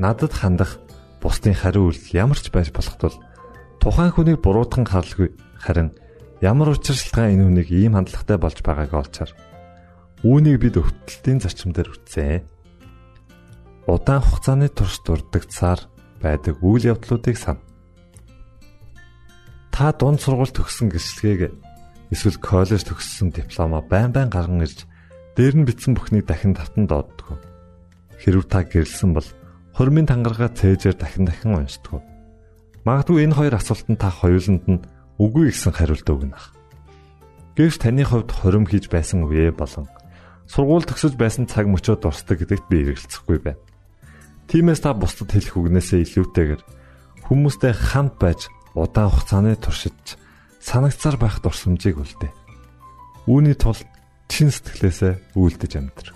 надад 0.00 0.32
хандах 0.32 0.80
бусдын 1.20 1.52
хариу 1.52 1.92
үйлдэл 1.92 2.16
ямар 2.16 2.40
ч 2.40 2.48
байж 2.48 2.72
болох 2.72 2.96
тул 2.96 3.16
тухайн 3.76 4.08
хүнийг 4.08 4.40
буруутган 4.40 4.88
харлгүй 4.88 5.36
харин 5.60 5.92
ямар 6.40 6.72
учиршилтгаан 6.72 7.36
энэ 7.36 7.44
хүнийг 7.44 7.68
ийм 7.68 7.92
хандлагатай 7.92 8.40
болж 8.40 8.58
байгааг 8.64 8.92
олчаар 8.96 9.30
үүнийг 10.24 10.64
бид 10.64 10.80
өвтөлтийн 10.80 11.44
зарчим 11.44 11.76
дээр 11.76 11.92
үтсэн. 11.92 12.40
Удаан 13.84 14.24
хугацааны 14.24 14.72
турш 14.72 15.04
дурддагцаар 15.04 15.92
байдаг 16.24 16.56
үйл 16.64 16.96
явдлуудыг 16.96 17.36
сан. 17.36 17.60
Та 19.68 19.92
дунд 19.92 20.24
сургууль 20.24 20.48
төгссөн 20.48 20.88
гислэгийг 20.88 21.52
эсвэл 22.08 22.40
коллеж 22.40 22.88
төгссөн 22.88 23.28
дипломоо 23.36 23.84
байн 23.84 24.08
байн 24.08 24.32
гарган 24.32 24.64
ирж 24.64 24.88
дээр 25.36 25.60
нь 25.60 25.68
бичсэн 25.68 25.92
бүхнийг 25.92 26.24
дахин 26.24 26.56
татан 26.56 26.88
дооддог. 26.88 27.36
Хэрв 28.16 28.48
та 28.48 28.64
гэрэлсэн 28.64 29.12
бол 29.12 29.28
хормын 29.76 30.08
тангарага 30.08 30.48
цээжээр 30.48 30.96
дахин 30.96 31.28
дахин 31.28 31.58
уншдаг. 31.58 32.00
Магадгүй 32.86 33.26
энэ 33.28 33.36
хоёр 33.36 33.54
асуултанд 33.58 33.98
та 34.00 34.08
хоёуланд 34.08 34.64
нь 34.64 34.84
үгүй 35.18 35.50
гэсэн 35.50 35.74
хариулт 35.74 36.08
өгнө. 36.08 36.38
Гэвч 37.58 37.76
таны 37.82 38.06
хувьд 38.06 38.30
хорим 38.30 38.64
хийж 38.64 38.86
байсан 38.90 39.26
үе 39.26 39.50
болон 39.50 39.90
сургууль 40.46 40.84
төгсөж 40.84 41.16
байсан 41.16 41.48
цаг 41.48 41.66
мөчөө 41.70 41.96
дурсдаг 41.98 42.44
гэдэгт 42.44 42.66
би 42.68 42.84
эргэлзэхгүй 42.84 43.38
байна. 43.40 43.63
Тиймээс 44.48 44.80
та 44.84 44.92
бусдад 44.92 45.32
хэлэх 45.32 45.56
үгнээсээ 45.56 46.04
илүүтэйгээр 46.04 46.62
хүмүүстэй 47.24 47.72
хамт 47.72 48.16
байж 48.20 48.40
удаан 48.76 49.10
хугацааны 49.10 49.56
туршиж 49.56 50.20
санагцаар 50.60 51.16
байх 51.16 51.40
дурсамжийг 51.40 51.96
үлдээ. 52.00 52.32
Үүний 53.28 53.56
тулд 53.56 53.88
чин 54.28 54.52
сэтгэлээсээ 54.52 55.38
үйлдэж 55.38 55.72
амьдр. 55.80 56.08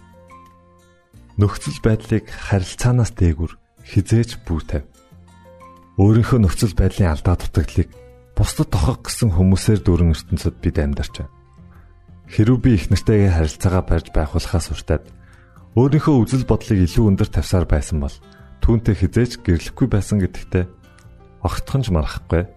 Нөхцөл 1.39 1.79
байдлыг 1.81 2.27
харилцаанаас 2.29 3.15
дээгүр 3.17 3.53
хизээж 3.87 4.43
бүү 4.45 4.61
тавь. 4.69 4.87
Өөрийнхөө 5.97 6.39
нөхцөл 6.45 6.75
байдлын 6.77 7.15
алдаа 7.15 7.37
дутагдлыг 7.39 7.89
бусдад 8.37 8.69
тохох 8.71 9.09
гэсэн 9.09 9.35
хүмүүсээр 9.35 9.81
дүүрэн 9.83 10.15
ертөнцид 10.15 10.57
бид 10.63 10.77
амьдарч 10.79 11.15
байна. 11.23 11.35
Хэрв 12.29 12.61
би 12.61 12.77
их 12.77 12.93
нартайгаа 12.93 13.35
харилцаагаа 13.35 13.85
барьж 13.89 14.07
байхулахаас 14.13 14.69
уртад 14.75 15.03
өөрийнхөө 15.79 16.27
үзэл 16.27 16.43
бодлыг 16.43 16.91
илүү 16.91 17.05
өндөр 17.15 17.31
тавьсаар 17.31 17.63
байсан 17.71 18.03
бол 18.03 18.11
түүнтэй 18.67 18.99
хизээж 18.99 19.47
гэрлэхгүй 19.47 19.87
байсан 19.87 20.19
гэдэгтээ 20.19 20.67
огтхон 21.47 21.87
ч 21.87 21.95
марахгүй. 21.95 22.51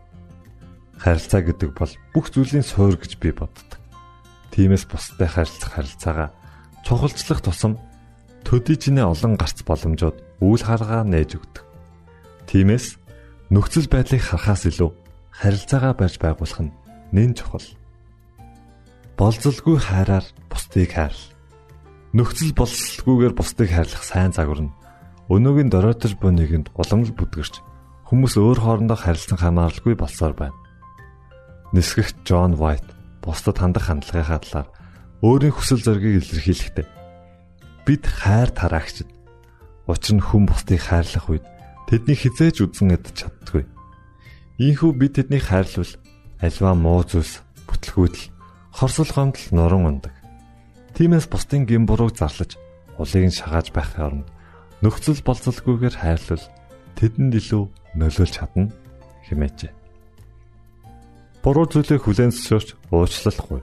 Харилцаа 0.97 1.45
гэдэг 1.45 1.69
бол 1.77 1.93
бүх 2.17 2.34
зүйлийн 2.34 2.65
суурь 2.65 2.97
гэж 2.97 3.21
би 3.21 3.29
боддог. 3.29 3.77
Тиймээс 4.49 4.89
бусдад 4.89 5.29
харилцах 5.38 5.69
харилцаагаа 5.69 6.29
чухалчлах 6.81 7.45
тусам 7.45 7.77
төдийжнээ 8.41 9.05
олон 9.05 9.38
гарц 9.38 9.62
боломжууд 9.69 10.17
үйл 10.41 10.63
харгаа 10.65 11.05
нээж 11.05 11.38
өгдөг. 11.38 11.65
Тиймээс 12.49 12.97
нөхцөл 13.53 13.86
байдлыг 13.86 14.25
харахаас 14.25 14.65
илүү 14.65 14.89
харилцаагаа 15.29 15.93
барьж 15.93 16.17
байгуулах 16.17 16.62
нь 16.65 16.73
нэн 17.13 17.38
чухал. 17.38 17.69
Болзолгүй 19.13 19.77
хайраар 19.77 20.25
бусдыг 20.49 20.89
хайрл. 20.89 21.21
Нөхцөл 22.12 22.52
болцолгүйгээр 22.52 23.34
бусдыг 23.39 23.71
хайрлах 23.71 24.04
сайн 24.04 24.36
загвар 24.36 24.67
нь 24.67 24.76
өнөөгийн 25.32 25.71
доройтож 25.71 26.19
буй 26.19 26.36
нэгэнд 26.36 26.76
уламж 26.76 27.15
бүдгэрч 27.15 27.63
хүмүүс 28.12 28.36
өөр 28.36 28.60
хоорондоо 28.60 29.00
харилцан 29.00 29.39
хамааралгүй 29.39 29.95
болсоор 29.95 30.36
байна. 30.36 30.60
Нисгэгч 31.71 32.28
Джон 32.28 32.60
Вайт 32.60 32.84
бусдад 33.24 33.63
хандах 33.63 33.88
хандлагынхаа 33.88 34.43
талаар 34.43 34.67
өөрийн 35.24 35.56
хүсэл 35.56 35.80
зоригийг 35.80 36.19
илэрхийлэхдээ 36.19 36.88
бид 37.88 38.04
хайр 38.04 38.52
тараагчд 38.52 39.08
учир 39.88 40.19
нь 40.19 40.26
хүн 40.28 40.52
бусдыг 40.52 40.84
хайрлах 40.84 41.32
үед 41.32 41.47
тэдний 41.88 42.19
хизээж 42.19 42.60
үзэн 42.60 42.91
ядч 42.91 43.24
чаддгүй. 43.24 43.63
Ийхүү 44.60 44.91
бид 45.00 45.15
тэднийг 45.15 45.47
хайрлвал 45.47 45.95
альва 46.43 46.76
муу 46.76 47.08
зүйлс 47.08 47.39
бүтлгүүдл 47.71 48.24
хорсол 48.76 49.08
гомдол 49.08 49.47
нуран 49.56 49.88
ундаг. 49.88 50.20
Тиймээс 50.95 51.27
бусдын 51.32 51.63
гин 51.65 51.88
бурууг 51.88 52.15
зарлаж 52.17 52.60
улыг 52.99 53.23
нь 53.30 53.38
шагааж 53.38 53.71
байхын 53.71 54.06
оронд 54.06 54.27
нөхцөл 54.84 55.21
болцолгүйгээр 55.23 55.95
хайрлал 55.97 56.45
тэдэнд 56.99 57.34
илүү 57.39 57.63
нөлөөлж 57.95 58.34
чадна 58.36 58.69
хэмээжээ. 59.30 59.71
Буруу 61.41 61.65
зүйлийг 61.65 62.06
хүлээн 62.06 62.36
зөвшөөрч 62.36 62.69
уучлахгүй. 62.93 63.62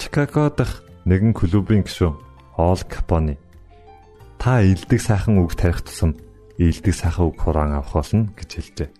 Чикаго 0.00 0.48
дахь 0.48 0.80
нэгэн 1.04 1.36
клубын 1.36 1.84
гишүүн 1.84 2.16
Ол 2.56 2.80
Капони 2.88 3.36
та 4.40 4.60
илдэг 4.64 5.00
сайхан 5.00 5.40
үг 5.44 5.52
тарих 5.56 5.84
тусам 5.84 6.16
илдэг 6.56 6.94
сайхан 6.96 7.28
үг 7.28 7.36
хураан 7.40 7.76
авах 7.76 7.92
болно 8.00 8.32
гэж 8.36 8.50
хэлжээ. 8.56 8.90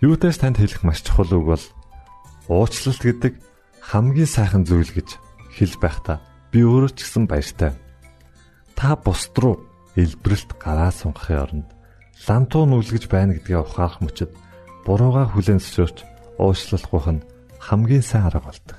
Юутай 0.00 0.32
ч 0.32 0.40
танд 0.40 0.56
хэлэх 0.56 0.84
маш 0.84 1.04
чухал 1.04 1.28
үг 1.32 1.44
бол 1.44 1.64
уучлалт 2.48 3.02
гэдэг 3.04 3.34
хамгийн 3.84 4.28
сайхан 4.28 4.64
зүйл 4.64 4.88
гэж 4.88 5.20
хэлж 5.52 5.76
байхдаа 5.80 6.24
би 6.52 6.64
өөрөө 6.64 6.92
ч 6.96 7.04
гэсэн 7.04 7.24
баяртай. 7.28 7.72
Та 8.78 8.96
бусд 8.96 9.36
руу 9.38 9.60
илбрэлт 9.96 10.56
гараа 10.56 10.92
сунгахын 10.94 11.42
оронд 11.42 11.68
лантуу 12.26 12.64
нүлгэж 12.66 13.04
байна 13.10 13.34
гэдгээ 13.36 13.58
ухаарах 13.62 14.00
мөчөд 14.02 14.32
бурууга 14.86 15.28
хүлээн 15.28 15.60
зөвшөөрч 15.60 15.98
уучлалгүйх 16.38 17.06
нь 17.12 17.26
хамгийн 17.58 18.04
сайн 18.04 18.30
арга 18.30 18.48
болдог. 18.48 18.78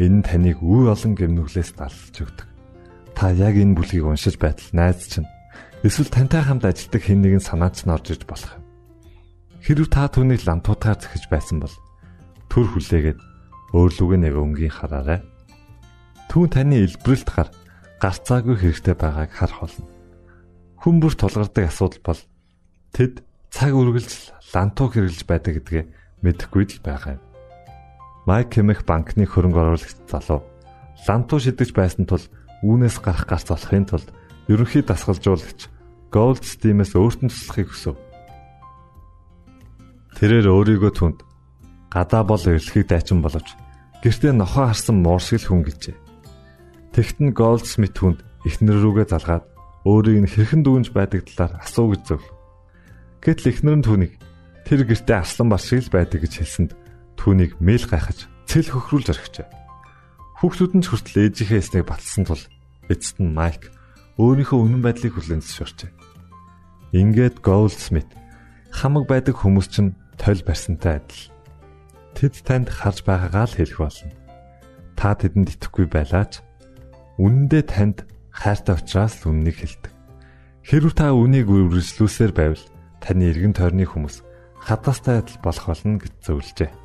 Энэ 0.00 0.26
таныг 0.26 0.58
үе 0.58 0.90
олон 0.90 1.14
гэмнүглээс 1.14 1.70
далж 1.78 2.14
өгдөг. 2.18 2.48
Та 3.14 3.30
яг 3.30 3.54
энэ 3.54 3.78
бүлгийг 3.78 4.04
уншиж 4.04 4.40
байтал 4.42 4.66
найз 4.74 5.06
чинь 5.06 5.28
эсвэл 5.86 6.10
тантай 6.10 6.42
хамт 6.42 6.66
ажилладаг 6.66 7.02
хэн 7.04 7.22
нэгэн 7.22 7.44
санаач 7.44 7.86
нь 7.86 7.94
орж 7.94 8.10
иж 8.10 8.22
болох 8.26 8.58
юм. 8.58 8.64
Хэрв 9.62 9.86
та 9.86 10.10
түүнийг 10.10 10.42
лантуутаар 10.42 10.98
зөхиж 10.98 11.30
байсан 11.30 11.62
бол 11.62 11.74
төр 12.50 12.66
хүлээгээд 12.74 13.18
өөрлөгөө 13.70 14.18
нэг 14.18 14.34
өнгийн 14.34 14.74
хараарай. 14.74 15.22
Түүн 16.34 16.50
таны 16.50 16.82
илбрэлт 16.82 17.30
гар 17.30 17.46
гарцаагүй 18.02 18.58
хэрэгтэй 18.58 18.98
байгааг 18.98 19.30
харах 19.30 19.70
болно. 19.70 19.86
Хүн 20.82 20.98
бүр 20.98 21.14
тулгардаг 21.14 21.70
асуудал 21.70 22.02
бол 22.02 22.20
тэд 22.90 23.22
цаг 23.54 23.70
үргэлж 23.70 24.34
лантуу 24.50 24.90
хэрэглэж 24.90 25.22
байдаг 25.30 25.62
гэдгээ 25.62 25.84
мэдэхгүй 26.26 26.74
л 26.74 26.82
байгаа 26.82 27.14
юм. 27.14 27.22
Майк 28.26 28.50
Кемэх 28.50 28.82
банкны 28.82 29.30
хөрөнгө 29.30 29.78
оруулагч 29.78 29.94
залуу 30.10 30.42
лантуу 31.06 31.38
шидэж 31.38 31.70
байсан 31.70 32.02
тул 32.10 32.26
үүнээс 32.66 32.98
гарах 32.98 33.30
гарц 33.30 33.54
олохын 33.54 33.86
тулд 33.86 34.10
ерөнхий 34.50 34.82
дасгалжуулагч 34.82 35.70
Gold 36.10 36.42
Steam-ээс 36.42 36.98
өөртөө 36.98 37.30
туслахыг 37.30 37.70
хүсв. 37.70 37.94
Тэрээр 40.18 40.50
өөрийгөө 40.50 40.92
түнд 40.98 41.22
гадаа 41.94 42.26
бол 42.26 42.42
эрэлхийг 42.42 42.90
дайчин 42.90 43.22
боловч 43.22 43.54
гэртээ 44.02 44.34
нохоо 44.34 44.74
харсан 44.74 44.98
муур 44.98 45.22
шиг 45.22 45.46
л 45.46 45.54
хүн 45.54 45.62
гэжээ. 45.62 46.03
Тэгтэн 46.94 47.34
Goldsmith 47.34 47.98
хүнд 47.98 48.22
эхнэр 48.46 48.78
рүүгээ 48.78 49.10
залгаад 49.10 49.42
өөрийг 49.82 50.18
нь 50.22 50.30
хэрхэн 50.30 50.62
дүүнж 50.62 50.94
байдаг 50.94 51.26
талаар 51.26 51.58
асуу 51.58 51.90
гэж 51.90 52.02
зөв. 52.06 52.22
Гэтэл 53.18 53.50
эхнэр 53.50 53.76
нь 53.82 53.86
түүнийг 53.90 54.14
тэр 54.62 54.86
гэртээ 54.86 55.18
аслан 55.18 55.50
бар 55.50 55.58
шиг 55.58 55.82
л 55.82 55.90
байдаг 55.90 56.22
гэж 56.22 56.32
хэлсэнд 56.38 56.70
түүнийг 57.18 57.58
мэйл 57.58 57.82
гайхаж 57.90 58.30
цэл 58.46 58.70
хөхрүүлж 58.70 59.10
орхижээ. 59.10 59.48
Хүүхдүүд 60.38 60.72
нь 60.78 60.84
ч 60.84 60.86
хүртэл 60.94 61.22
ээжийнхээ 61.34 61.60
эснийг 61.66 61.86
батлсан 61.90 62.24
тул 62.30 62.44
эцэст 62.86 63.18
нь 63.18 63.34
Майк 63.34 63.74
өөрийнхөө 64.22 64.54
үнэн 64.54 64.82
байдлыг 64.86 65.18
хүлээн 65.18 65.42
зөвшөөрчээ. 65.42 65.90
Ингээд 66.94 67.42
Goldsmith 67.42 68.14
хамаг 68.70 69.10
байдаг 69.10 69.34
хүмүүс 69.34 69.66
чинь 69.66 69.98
тойл 70.14 70.46
барьсантай 70.46 71.02
адил. 71.02 71.26
Тэд 72.14 72.38
танд 72.46 72.70
харж 72.70 73.02
байгаагаа 73.02 73.50
л 73.50 73.56
хэлэх 73.58 73.82
болно. 73.82 74.14
Та 74.94 75.18
тэдэнд 75.18 75.58
итгэхгүй 75.58 75.90
байлаач 75.90 76.38
үнэндээ 77.18 77.62
танд 77.68 78.06
хайртай 78.30 78.74
учраас 78.78 79.22
үннийг 79.22 79.58
хэлдэг. 79.62 79.92
Хэрв 80.64 80.92
та 80.96 81.12
үнийг 81.14 81.46
үргэлжлүүлсээр 81.46 82.32
байвал 82.34 82.64
таны 82.98 83.30
эргэн 83.30 83.54
тойрны 83.54 83.86
хүмүүс 83.86 84.24
хадастай 84.58 85.20
адил 85.20 85.38
болох 85.44 85.66
болно 85.68 86.00
гэж 86.00 86.12
зөвлөжээ. 86.24 86.83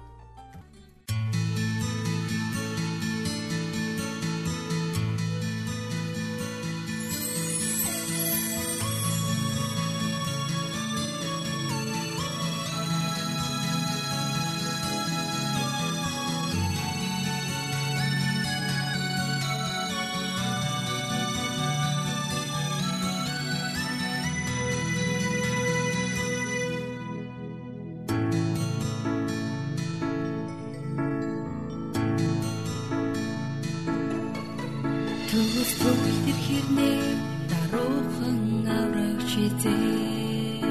Төгс 35.40 35.72
төгөл 35.80 36.18
тэр 36.26 36.40
хэрнээ 36.46 37.04
даруухан 37.50 38.40
аврагч 38.80 39.32
эзээ 39.46 40.68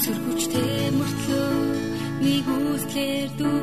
Сөргөчтэй 0.00 0.90
мөртлөө 0.98 1.50
нэг 2.24 2.46
үслэр 2.74 3.28
дүүрээ 3.38 3.61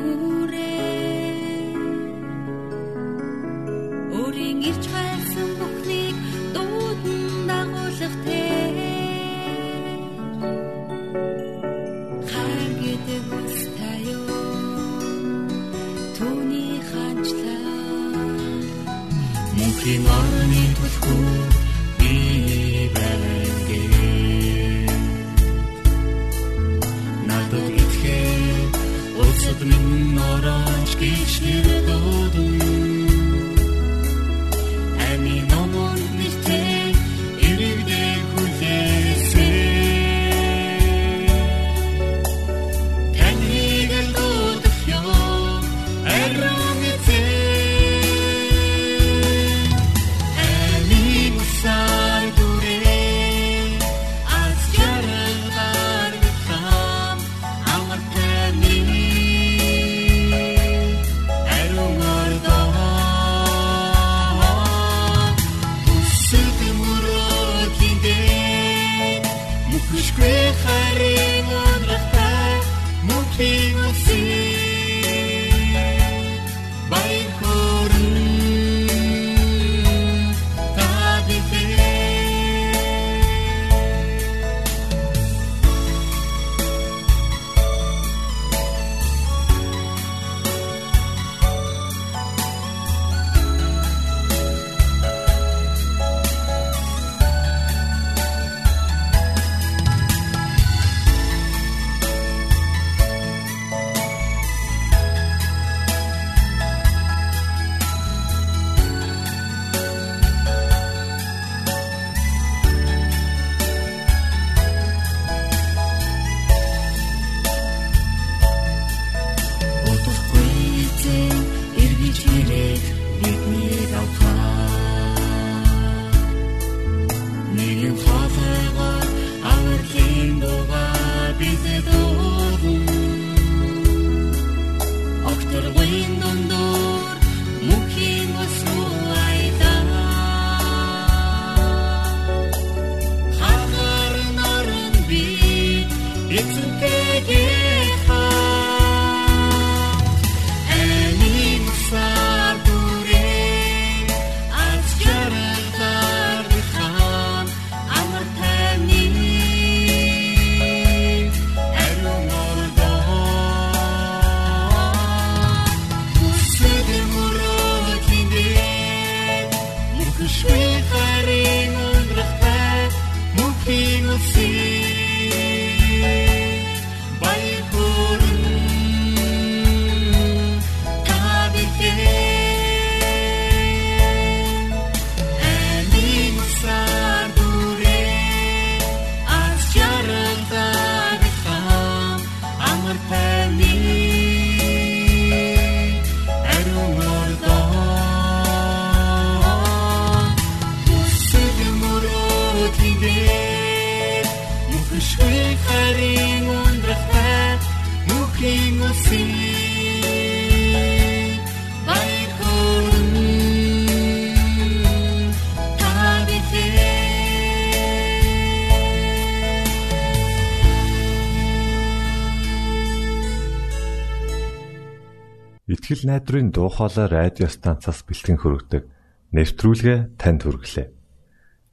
Итгэл 225.70 226.02
найдрын 226.02 226.50
дуу 226.50 226.66
хоолой 226.66 227.06
радио 227.06 227.46
станцаас 227.46 228.02
бэлтгэн 228.02 228.42
хөрөгдөг 228.42 228.82
нэвтрүүлгээ 229.30 230.18
танд 230.18 230.42
хүргэлээ. 230.42 230.86